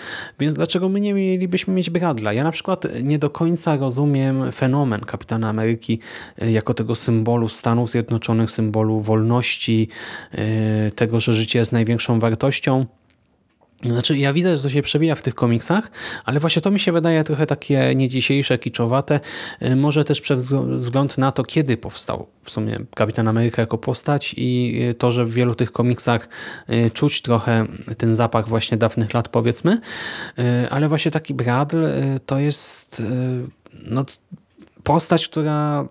więc 0.41 0.55
dlaczego 0.55 0.89
my 0.89 1.01
nie 1.01 1.15
mielibyśmy 1.15 1.75
mieć 1.75 1.91
Bradla? 1.91 2.33
Ja 2.33 2.45
na 2.45 2.51
przykład 2.51 2.87
nie 3.03 3.19
do 3.19 3.31
końca 3.31 3.77
rozumiem 3.77 4.53
fenomen 4.53 5.01
Kapitana 5.01 5.49
Ameryki 5.49 5.99
yy, 6.39 6.51
jako 6.51 6.75
tego 6.75 6.95
symbolu 6.95 7.49
Stanów 7.49 7.91
Zjednoczonych, 7.91 8.51
symbolu 8.51 9.01
wolności, 9.01 9.89
yy, 10.33 10.39
tego, 10.91 11.21
że 11.21 11.35
życie 11.35 11.59
jest 11.59 11.73
największą 11.73 12.19
wartością. 12.21 12.87
Znaczy, 13.83 14.19
ja 14.19 14.33
widzę, 14.33 14.57
że 14.57 14.63
to 14.63 14.71
się 14.71 14.83
przewija 14.83 15.15
w 15.15 15.23
tych 15.23 15.35
komiksach, 15.35 15.91
ale 16.25 16.41
właśnie 16.41 16.63
to 16.63 16.71
mi 16.71 16.81
się 16.81 16.93
wydaje 16.93 17.25
trochę 17.25 17.47
takie 17.47 17.95
nie 17.95 18.09
dzisiejsze, 18.09 18.59
kiczowate. 18.59 19.21
Y, 19.63 19.77
może 19.77 20.05
też 20.05 20.21
przez 20.21 20.45
wzgląd 20.53 21.19
na 21.19 21.33
to, 21.33 21.45
kiedy 21.45 21.77
powstał 21.77 22.27
w 22.43 22.51
sumie 22.51 22.79
Kapitan 22.95 23.29
Ameryka 23.29 23.63
jako 23.63 23.79
postać 23.79 24.35
i 24.37 24.81
y, 24.91 24.95
to, 24.95 25.13
że 25.13 25.25
w 25.25 25.33
wielu 25.33 25.55
tych 25.55 25.73
komiksach 25.73 26.29
y, 26.71 26.91
czuć 26.91 27.23
trochę 27.23 27.67
ten 27.99 28.17
zapach 28.17 28.49
właśnie 28.49 28.77
dawnych 28.77 29.15
lat, 29.15 29.29
powiedzmy. 29.29 29.81
Ale 30.71 30.89
właśnie 30.89 31.11
taki 31.11 31.35
Bradl 31.35 31.85
to 32.27 32.39
jest 32.39 33.03
no, 33.83 34.05
postać, 34.83 35.29
która 35.29 35.89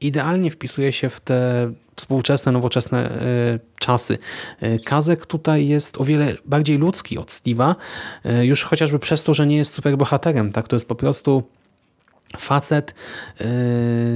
idealnie 0.00 0.50
wpisuje 0.50 0.92
się 0.92 1.08
w 1.08 1.20
te 1.20 1.72
współczesne, 1.96 2.52
nowoczesne 2.52 3.10
e, 3.10 3.58
czasy. 3.78 4.18
E, 4.60 4.78
Kazek 4.78 5.26
tutaj 5.26 5.68
jest 5.68 6.00
o 6.00 6.04
wiele 6.04 6.36
bardziej 6.44 6.78
ludzki 6.78 7.18
od 7.18 7.30
Steve'a, 7.30 7.74
e, 8.24 8.46
już 8.46 8.64
chociażby 8.64 8.98
przez 8.98 9.24
to, 9.24 9.34
że 9.34 9.46
nie 9.46 9.56
jest 9.56 9.72
superbohaterem. 9.72 10.52
Tak? 10.52 10.68
To 10.68 10.76
jest 10.76 10.88
po 10.88 10.94
prostu 10.94 11.42
facet 12.38 12.94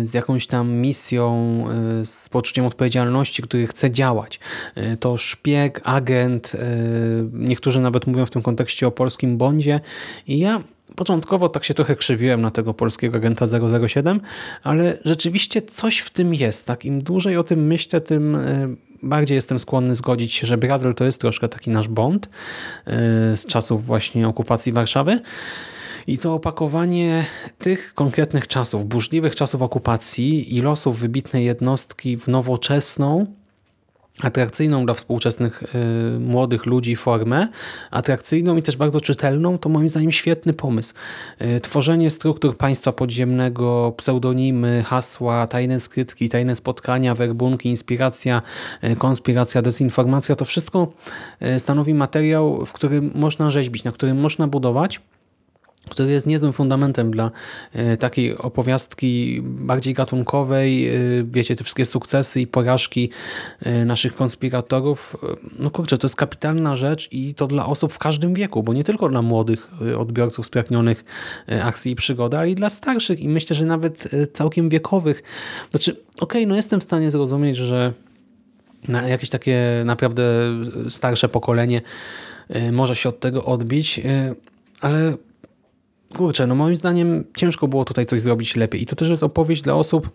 z 0.03 0.15
jakąś 0.15 0.47
tam 0.47 0.71
misją, 0.73 1.65
z 2.05 2.29
poczuciem 2.29 2.67
odpowiedzialności, 2.67 3.43
który 3.43 3.67
chce 3.67 3.91
działać. 3.91 4.41
To 5.01 5.17
szpieg, 5.17 5.81
agent, 5.85 6.53
niektórzy 7.33 7.81
nawet 7.81 8.07
mówią 8.07 8.27
w 8.27 8.31
tym 8.31 8.43
kontekście 8.43 8.87
o 8.87 8.91
polskim 8.91 9.39
Bondzie 9.39 9.81
i 10.27 10.39
ja 10.39 10.63
Początkowo 10.97 11.49
tak 11.49 11.65
się 11.65 11.75
trochę 11.75 11.97
krzywiłem 11.97 12.43
na 12.43 12.51
tego 12.51 12.75
polskiego 12.75 13.17
agenta 13.17 13.47
007, 13.89 14.21
ale 14.63 14.99
rzeczywiście 15.05 15.63
coś 15.63 15.99
w 15.99 16.11
tym 16.11 16.35
jest. 16.35 16.67
Tak? 16.67 16.85
Im 16.85 17.03
dłużej 17.03 17.37
o 17.37 17.45
tym 17.45 17.67
myślę, 17.67 18.01
tym 18.01 18.37
e, 18.37 18.69
bardziej 19.03 19.35
jestem 19.35 19.59
skłonny 19.59 19.95
zgodzić 19.95 20.33
się, 20.33 20.47
że 20.47 20.59
Bradley 20.59 20.95
to 20.95 21.05
jest 21.05 21.21
troszkę 21.21 21.49
taki 21.49 21.71
nasz 21.71 21.89
Bond 21.89 22.27
e, 22.27 22.31
z 23.37 23.47
czasów 23.47 23.87
właśnie 23.87 24.29
okupacji 24.29 24.73
Warszawy. 24.73 25.21
I 26.07 26.19
to 26.19 26.35
opakowanie 26.35 27.25
tych 27.59 27.95
konkretnych 27.95 28.49
czasów, 28.49 28.85
burzliwych 28.85 29.35
czasów 29.35 29.63
okupacji 29.63 30.57
i 30.57 30.61
losów 30.61 30.99
wybitnej 30.99 31.45
jednostki 31.45 32.17
w 32.17 32.29
nowoczesną, 32.29 33.27
atrakcyjną 34.23 34.85
dla 34.85 34.95
współczesnych 34.95 35.63
y, 36.17 36.21
młodych 36.21 36.67
ludzi 36.67 36.97
formę, 36.97 37.49
atrakcyjną 37.91 38.57
i 38.57 38.63
też 38.63 38.77
bardzo 38.77 39.01
czytelną, 39.01 39.59
to 39.59 39.69
moim 39.69 39.89
zdaniem 39.89 40.13
świetny 40.13 40.53
pomysł. 40.53 40.95
Y, 41.43 41.61
tworzenie 41.61 42.11
struktur 42.11 42.57
państwa 42.57 42.93
podziemnego, 42.93 43.95
pseudonimy, 43.97 44.83
hasła, 44.87 45.47
tajne 45.47 45.81
skrytki, 45.81 46.29
tajne 46.29 46.55
spotkania, 46.55 47.15
werbunki, 47.15 47.69
inspiracja, 47.69 48.43
y, 48.85 48.97
konspiracja, 48.97 49.63
dezinformacja, 49.63 50.37
to 50.37 50.45
wszystko 50.45 50.93
stanowi 51.59 51.95
materiał, 51.95 52.67
w 52.67 52.73
którym 52.73 53.11
można 53.15 53.51
rzeźbić, 53.51 53.85
na 53.85 53.93
którym 53.93 54.21
można 54.21 54.49
budować 54.49 55.01
który 55.89 56.13
jest 56.13 56.27
niezłym 56.27 56.53
fundamentem 56.53 57.11
dla 57.11 57.31
e, 57.73 57.97
takiej 57.97 58.39
opowiastki 58.39 59.41
bardziej 59.43 59.95
gatunkowej. 59.95 60.89
E, 60.89 60.93
wiecie, 61.25 61.57
te 61.57 61.65
wszystkie 61.65 61.85
sukcesy 61.85 62.41
i 62.41 62.47
porażki 62.47 63.11
e, 63.61 63.85
naszych 63.85 64.15
konspiratorów. 64.15 65.17
No 65.59 65.71
kurczę, 65.71 65.99
to 65.99 66.07
jest 66.07 66.17
kapitalna 66.17 66.77
rzecz 66.77 67.09
i 67.13 67.35
to 67.35 67.47
dla 67.47 67.67
osób 67.67 67.93
w 67.93 67.99
każdym 67.99 68.35
wieku, 68.35 68.63
bo 68.63 68.73
nie 68.73 68.85
tylko 68.85 69.09
dla 69.09 69.23
młodych 69.23 69.71
odbiorców 69.99 70.47
spragnionych 70.47 71.05
akcji 71.63 71.93
i 71.93 71.97
przygody, 71.97 72.39
ale 72.39 72.51
i 72.51 72.55
dla 72.55 72.71
starszych 72.71 73.21
i 73.21 73.29
myślę, 73.29 73.57
że 73.57 73.65
nawet 73.65 74.11
całkiem 74.33 74.69
wiekowych. 74.69 75.23
Znaczy, 75.71 75.97
okej, 76.21 76.47
no 76.47 76.57
jestem 76.57 76.81
w 76.81 76.85
stanie 76.85 77.11
zrozumieć, 77.11 77.57
że 77.57 77.93
na 78.89 79.09
jakieś 79.09 79.31
takie 79.31 79.83
naprawdę 79.85 80.23
starsze 80.89 81.29
pokolenie 81.29 81.83
może 82.73 82.97
się 82.97 83.09
od 83.09 83.21
tego 83.21 83.45
odbić, 83.45 84.01
ale 84.81 85.15
kurczę, 86.15 86.47
no 86.47 86.55
moim 86.55 86.77
zdaniem 86.77 87.25
ciężko 87.37 87.69
było 87.69 87.85
tutaj 87.85 88.07
coś 88.07 88.21
zrobić 88.21 88.57
lepiej. 88.57 88.83
I 88.83 88.87
to 88.87 88.97
też 88.97 89.09
jest 89.09 89.23
opowieść 89.23 89.63
dla 89.63 89.75
osób 89.75 90.11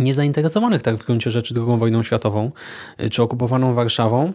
niezainteresowanych 0.00 0.82
tak 0.82 0.96
w 0.96 1.06
gruncie 1.06 1.30
rzeczy 1.30 1.54
II 1.56 1.78
wojną 1.78 2.02
światową 2.02 2.50
y, 3.00 3.10
czy 3.10 3.22
okupowaną 3.22 3.74
Warszawą, 3.74 4.32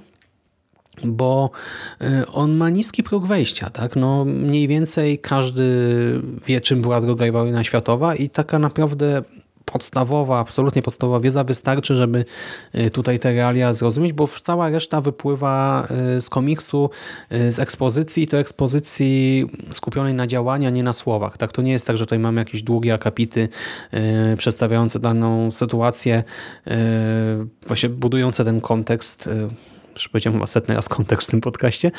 bo 1.04 1.50
y, 2.02 2.28
on 2.28 2.56
ma 2.56 2.70
niski 2.70 3.04
próg 3.04 3.26
wejścia, 3.26 3.70
tak? 3.70 3.96
No, 3.96 4.26
mniej 4.26 4.68
więcej 4.68 5.20
każdy 5.20 5.64
wie, 6.46 6.62
czym 6.62 6.82
była 6.82 7.02
druga 7.02 7.32
wojna 7.32 7.64
światowa 7.64 8.16
i 8.16 8.30
taka 8.30 8.60
naprawdę 8.60 9.24
podstawowa, 9.72 10.40
absolutnie 10.40 10.82
podstawowa 10.82 11.20
wiedza 11.20 11.44
wystarczy, 11.44 11.96
żeby 11.96 12.26
y, 12.76 12.92
tutaj 12.92 13.20
te 13.20 13.34
realia 13.34 13.74
zrozumieć, 13.74 14.14
bo 14.14 14.28
cała 14.28 14.70
reszta 14.70 15.02
wypływa 15.02 15.88
y, 16.18 16.22
z 16.22 16.30
komiksu, 16.30 16.90
y, 17.32 17.52
z 17.52 17.60
ekspozycji, 17.60 18.28
to 18.28 18.38
ekspozycji 18.38 19.46
skupionej 19.72 20.14
na 20.14 20.28
działania, 20.28 20.70
nie 20.70 20.84
na 20.84 20.94
słowach. 20.94 21.38
Tak, 21.38 21.52
to 21.52 21.62
nie 21.62 21.72
jest 21.72 21.88
tak, 21.88 21.98
że 21.98 22.06
tutaj 22.06 22.20
mamy 22.20 22.42
jakieś 22.42 22.64
długie 22.64 22.94
akapity 22.94 23.50
przedstawiające 24.38 25.00
daną 25.00 25.52
sytuację, 25.52 26.24
właśnie 27.68 27.90
budujące 27.90 28.46
ten 28.46 28.62
kontekst, 28.62 29.30
już 29.94 30.10
powiedziałem 30.10 30.40
chyba 30.40 30.48
setny 30.48 30.76
raz 30.76 30.90
kontekst 30.90 31.28
w 31.28 31.32
tym 31.32 31.42
podcaście, 31.42 31.92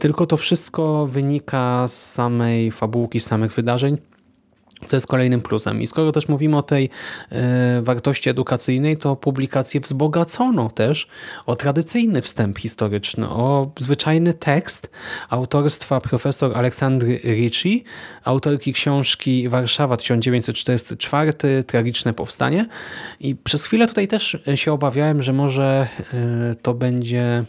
tylko 0.00 0.26
to 0.26 0.36
wszystko 0.36 1.06
wynika 1.06 1.88
z 1.88 2.12
samej 2.12 2.72
fabułki, 2.72 3.20
z 3.20 3.26
samych 3.26 3.52
wydarzeń, 3.52 3.98
to 4.88 4.96
jest 4.96 5.06
kolejnym 5.06 5.40
plusem. 5.40 5.82
I 5.82 5.86
skoro 5.86 6.12
też 6.12 6.28
mówimy 6.28 6.56
o 6.56 6.62
tej 6.62 6.90
e, 7.30 7.82
wartości 7.82 8.30
edukacyjnej, 8.30 8.96
to 8.96 9.16
publikację 9.16 9.80
wzbogacono 9.80 10.70
też 10.70 11.08
o 11.46 11.56
tradycyjny 11.56 12.22
wstęp 12.22 12.58
historyczny, 12.58 13.28
o 13.28 13.70
zwyczajny 13.78 14.34
tekst 14.34 14.90
autorstwa 15.28 16.00
profesor 16.00 16.56
Aleksandry 16.56 17.20
Ricci, 17.24 17.84
autorki 18.24 18.72
książki 18.72 19.48
Warszawa 19.48 19.96
1944, 19.96 21.64
Tragiczne 21.66 22.12
Powstanie. 22.12 22.66
I 23.20 23.36
przez 23.36 23.64
chwilę 23.64 23.86
tutaj 23.86 24.08
też 24.08 24.38
się 24.54 24.72
obawiałem, 24.72 25.22
że 25.22 25.32
może 25.32 25.88
e, 26.14 26.54
to 26.62 26.74
będzie 26.74 27.44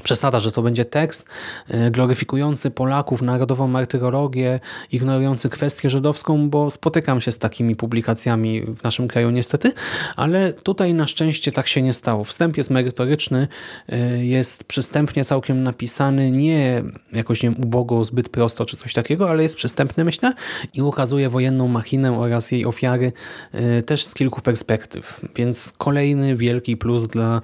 przesada, 0.00 0.40
że 0.40 0.52
to 0.52 0.62
będzie 0.62 0.84
tekst 0.84 1.28
e, 1.68 1.90
gloryfikujący 1.90 2.70
Polaków, 2.70 3.22
narodową 3.22 3.68
martyrologię, 3.68 4.60
ignorujący 4.92 5.48
kwestię 5.48 5.90
żydowską, 5.90 6.50
bo 6.50 6.70
spotykam 6.70 7.20
się 7.20 7.32
z 7.32 7.38
takimi 7.38 7.76
publikacjami 7.76 8.62
w 8.62 8.82
naszym 8.82 9.08
kraju 9.08 9.30
niestety, 9.30 9.72
ale 10.16 10.52
tutaj 10.52 10.94
na 10.94 11.06
szczęście 11.06 11.52
tak 11.52 11.68
się 11.68 11.82
nie 11.82 11.94
stało. 11.94 12.24
Wstęp 12.24 12.56
jest 12.56 12.70
merytoryczny, 12.70 13.48
e, 13.88 14.24
jest 14.24 14.64
przystępnie 14.64 15.24
całkiem 15.24 15.62
napisany, 15.62 16.30
nie 16.30 16.82
jakoś 17.12 17.42
nie 17.42 17.50
wiem, 17.50 17.60
ubogo, 17.64 18.04
zbyt 18.04 18.28
prosto 18.28 18.66
czy 18.66 18.76
coś 18.76 18.94
takiego, 18.94 19.30
ale 19.30 19.42
jest 19.42 19.56
przystępny 19.56 20.04
myślę 20.04 20.32
i 20.74 20.82
ukazuje 20.82 21.28
wojenną 21.28 21.68
machinę 21.68 22.18
oraz 22.18 22.52
jej 22.52 22.66
ofiary 22.66 23.12
e, 23.52 23.82
też 23.82 24.04
z 24.04 24.14
kilku 24.14 24.40
perspektyw, 24.40 25.20
więc 25.36 25.72
kolejny 25.78 26.36
wielki 26.36 26.76
plus 26.76 27.06
dla 27.06 27.42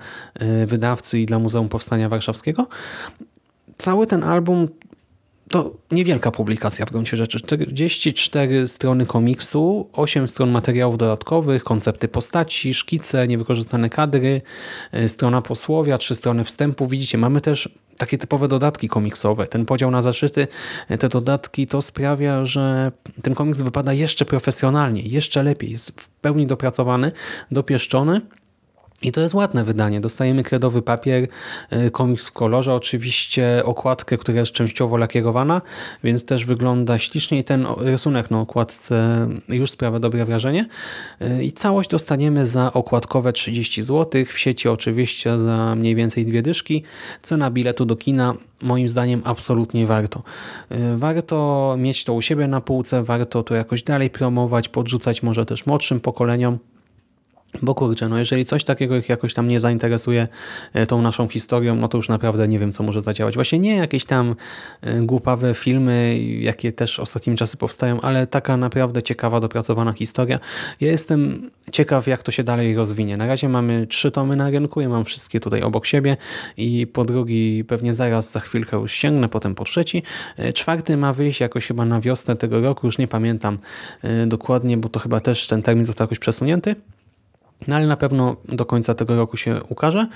wydawcy 0.67 1.21
i 1.21 1.27
dla 1.27 1.39
Muzeum 1.39 1.69
Powstania 1.69 2.09
Warszawskiego. 2.09 2.46
Cały 3.79 4.07
ten 4.07 4.25
album 4.25 4.69
to 5.51 5.75
niewielka 5.91 6.31
publikacja 6.31 6.87
w 6.87 6.91
gruncie 6.91 7.17
rzeczy. 7.17 7.41
44 7.41 8.69
strony 8.69 9.07
komiksu, 9.07 9.89
8 9.93 10.29
stron 10.29 10.51
materiałów 10.51 10.99
dodatkowych, 10.99 11.65
koncepty 11.65 12.09
postaci, 12.09 12.75
szkice, 12.75 13.29
niewykorzystane 13.29 13.91
kadry, 13.91 14.43
y, 14.95 15.09
strona 15.09 15.43
posłowia, 15.43 15.99
3 15.99 16.15
strony 16.15 16.45
wstępu. 16.45 16.87
Widzicie, 16.87 17.19
mamy 17.19 17.41
też 17.41 17.69
takie 17.97 18.19
typowe 18.19 18.49
dodatki 18.49 18.89
komiksowe. 18.89 19.47
Ten 19.47 19.67
podział 19.67 19.91
na 19.91 20.03
zaszyty, 20.03 20.49
y, 20.91 20.99
te 20.99 21.09
dodatki, 21.09 21.67
to 21.67 21.83
sprawia, 21.83 22.47
że 22.47 22.93
ten 23.23 23.35
komiks 23.35 23.61
wypada 23.61 23.93
jeszcze 23.93 24.25
profesjonalniej, 24.25 25.11
jeszcze 25.11 25.43
lepiej. 25.43 25.71
Jest 25.71 26.01
w 26.01 26.09
pełni 26.09 26.47
dopracowany, 26.47 27.13
dopieszczony. 27.51 28.21
I 29.03 29.13
to 29.13 29.21
jest 29.21 29.35
ładne 29.35 29.65
wydanie. 29.65 30.01
Dostajemy 30.01 30.43
kredowy 30.43 30.83
papier, 30.83 31.29
y, 31.73 31.91
komiks 31.91 32.29
w 32.29 32.33
kolorze, 32.33 32.75
oczywiście 32.75 33.63
okładkę, 33.65 34.19
która 34.19 34.41
jest 34.41 34.53
częściowo 34.53 34.97
lakierowana, 34.97 35.63
więc 36.05 36.25
też 36.25 36.45
wygląda 36.45 36.99
ślicznie 36.99 37.39
i 37.39 37.45
ten 37.45 37.67
rysunek 37.79 38.31
na 38.31 38.41
okładce 38.41 39.29
już 39.49 39.71
sprawia 39.71 39.99
dobre 39.99 40.25
wrażenie. 40.25 40.67
Y, 41.23 41.45
I 41.45 41.53
całość 41.53 41.91
dostaniemy 41.91 42.47
za 42.47 42.73
okładkowe 42.73 43.33
30 43.33 43.83
zł, 43.83 44.25
w 44.27 44.39
sieci 44.39 44.69
oczywiście 44.69 45.39
za 45.39 45.75
mniej 45.75 45.95
więcej 45.95 46.27
dwie 46.27 46.43
dyszki. 46.43 46.83
Cena 47.23 47.51
biletu 47.51 47.85
do 47.85 47.97
kina 47.97 48.35
moim 48.63 48.89
zdaniem 48.89 49.23
absolutnie 49.25 49.87
warto. 49.87 50.23
Y, 50.73 50.97
Warto 50.97 51.75
mieć 51.79 52.05
to 52.05 52.15
u 52.15 52.23
siebie 52.23 52.49
na 52.49 52.61
półce, 52.61 53.03
warto 53.03 53.43
to 53.43 53.55
jakoś 53.55 53.83
dalej 53.83 54.11
promować, 54.11 54.69
podrzucać 54.69 55.23
może 55.23 55.47
też 55.47 55.67
młodszym 55.67 56.01
pokoleniom. 56.01 56.59
Bo 57.63 57.75
kurczę, 57.75 58.09
no 58.09 58.19
jeżeli 58.19 58.45
coś 58.45 58.65
takiego 58.65 58.97
ich 58.97 59.09
jakoś 59.09 59.35
tam 59.35 59.49
nie 59.49 59.61
zainteresuje 59.61 60.29
e, 60.73 60.87
tą 60.87 61.03
naszą 61.03 61.29
historią, 61.29 61.77
no 61.77 61.89
to 61.89 61.99
już 61.99 62.09
naprawdę 62.09 62.49
nie 62.49 62.59
wiem, 62.59 62.73
co 62.73 62.83
może 62.83 63.03
zadziałać. 63.03 63.35
Właśnie 63.35 63.59
nie 63.59 63.77
jakieś 63.77 64.05
tam 64.05 64.37
e, 64.81 65.01
głupawe 65.01 65.55
filmy, 65.55 66.19
jakie 66.41 66.73
też 66.73 67.01
ostatnimi 67.01 67.39
czasy 67.39 67.57
powstają, 67.57 68.01
ale 68.01 68.27
taka 68.27 68.57
naprawdę 68.57 69.03
ciekawa, 69.03 69.41
dopracowana 69.41 69.93
historia. 69.93 70.41
Ja 70.81 70.91
jestem 70.91 71.51
ciekaw, 71.73 72.07
jak 72.07 72.23
to 72.23 72.33
się 72.33 72.45
dalej 72.45 72.75
rozwinie. 72.75 73.17
Na 73.17 73.27
razie 73.27 73.49
mamy 73.49 73.87
trzy 73.87 74.11
tomy 74.11 74.37
na 74.37 74.51
rynku, 74.51 74.81
ja 74.81 74.89
mam 74.89 75.05
wszystkie 75.05 75.41
tutaj 75.41 75.63
obok 75.63 75.87
siebie 75.87 76.17
i 76.57 76.87
po 76.87 77.05
drugi 77.05 77.65
pewnie 77.65 77.95
zaraz, 77.95 78.33
za 78.33 78.41
chwilkę 78.41 78.77
już 78.77 78.93
sięgnę, 78.93 79.29
potem 79.29 79.55
po 79.55 79.65
trzeci. 79.65 80.03
E, 80.37 80.53
Czwarty 80.53 80.97
ma 80.97 81.13
wyjść 81.13 81.41
jakoś 81.41 81.67
chyba 81.67 81.85
na 81.85 82.01
wiosnę 82.01 82.37
tego 82.37 82.61
roku, 82.61 82.87
już 82.87 82.99
nie 82.99 83.09
pamiętam 83.09 83.59
dokładnie, 84.27 84.77
bo 84.77 84.89
to 84.89 85.01
chyba 85.01 85.21
też 85.21 85.47
ten 85.47 85.63
termin 85.63 85.87
został 85.87 86.05
jakoś 86.05 86.19
przesunięty. 86.19 86.77
No 87.69 87.77
ale 87.77 87.87
na 87.87 87.97
pewno 87.97 88.37
do 88.49 88.67
końca 88.67 88.95
tego 88.95 89.17
roku 89.17 89.37
się 89.37 89.61
ukaże 89.69 90.07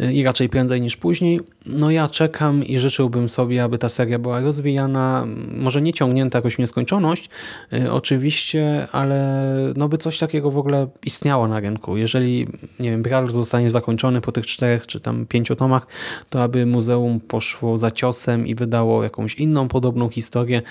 y, 0.00 0.12
i 0.12 0.24
raczej 0.24 0.48
prędzej 0.48 0.80
niż 0.80 0.96
później. 0.96 1.40
No 1.66 1.90
ja 1.90 2.08
czekam 2.08 2.64
i 2.64 2.78
życzyłbym 2.78 3.28
sobie, 3.28 3.64
aby 3.64 3.78
ta 3.78 3.88
seria 3.88 4.18
była 4.18 4.40
rozwijana, 4.40 5.26
może 5.56 5.82
nie 5.82 5.92
ciągnięta 5.92 6.38
jakoś 6.38 6.54
w 6.54 6.58
nieskończoność, 6.58 7.30
y, 7.72 7.92
oczywiście, 7.92 8.88
ale 8.92 9.48
no 9.76 9.88
by 9.88 9.98
coś 9.98 10.18
takiego 10.18 10.50
w 10.50 10.58
ogóle 10.58 10.86
istniało 11.06 11.48
na 11.48 11.60
rynku. 11.60 11.96
Jeżeli, 11.96 12.46
nie 12.80 12.90
wiem, 12.90 13.02
Bral 13.02 13.30
zostanie 13.30 13.70
zakończony 13.70 14.20
po 14.20 14.32
tych 14.32 14.46
czterech 14.46 14.86
czy 14.86 15.00
tam 15.00 15.26
pięciu 15.26 15.56
tomach, 15.56 15.86
to 16.30 16.42
aby 16.42 16.66
muzeum 16.66 17.20
poszło 17.20 17.78
za 17.78 17.90
ciosem 17.90 18.46
i 18.46 18.54
wydało 18.54 19.02
jakąś 19.02 19.34
inną 19.34 19.68
podobną 19.68 20.08
historię. 20.08 20.62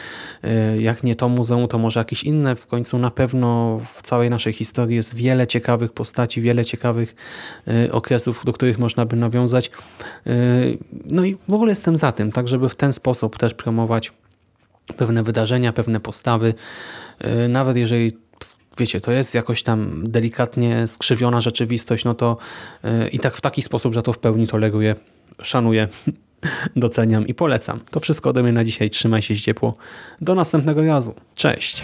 Y, 0.44 0.82
Jak 0.82 1.04
nie 1.04 1.16
to 1.16 1.30
muzeum, 1.30 1.68
to 1.68 1.78
może 1.78 2.00
jakieś 2.00 2.24
inne. 2.24 2.56
W 2.56 2.68
końcu 2.68 2.98
na 2.98 3.12
pewno 3.12 3.80
w 3.94 4.02
całej 4.02 4.30
naszej 4.30 4.54
historii 4.54 4.96
jest 4.96 5.16
wiele 5.16 5.48
ciekawych 5.48 5.94
postaci, 5.94 6.07
wiele 6.38 6.66
ciekawych 6.66 7.16
y, 7.68 7.92
okresów, 7.92 8.46
do 8.46 8.54
których 8.54 8.80
można 8.80 9.06
by 9.06 9.16
nawiązać. 9.16 9.72
Y, 10.28 10.78
No 11.06 11.26
i 11.26 11.38
w 11.48 11.54
ogóle 11.54 11.72
jestem 11.72 11.98
za 11.98 12.12
tym, 12.12 12.32
tak 12.32 12.48
żeby 12.48 12.70
w 12.70 12.76
ten 12.76 12.94
sposób 12.94 13.38
też 13.38 13.54
promować 13.54 14.14
pewne 14.98 15.24
wydarzenia, 15.24 15.74
pewne 15.74 16.00
postawy, 16.00 16.54
Y, 17.26 17.48
nawet 17.48 17.78
jeżeli 17.78 18.12
wiecie, 18.78 19.02
to 19.02 19.12
jest 19.12 19.36
jakoś 19.36 19.64
tam 19.64 20.04
delikatnie 20.08 20.88
skrzywiona 20.88 21.42
rzeczywistość, 21.42 22.06
no 22.06 22.14
to 22.14 22.38
i 23.12 23.20
tak 23.20 23.38
w 23.38 23.42
taki 23.42 23.62
sposób, 23.62 23.94
że 23.94 24.04
to 24.04 24.14
w 24.14 24.20
pełni 24.20 24.48
toleruję, 24.48 24.96
szanuję, 25.42 25.88
doceniam 26.76 27.28
i 27.28 27.34
polecam. 27.34 27.80
To 27.92 28.00
wszystko 28.00 28.30
ode 28.30 28.44
mnie 28.44 28.52
na 28.52 28.64
dzisiaj. 28.64 28.90
Trzymaj 28.90 29.22
się 29.22 29.36
ciepło. 29.36 29.76
Do 30.22 30.36
następnego 30.36 30.86
razu. 30.86 31.14
Cześć! 31.36 31.84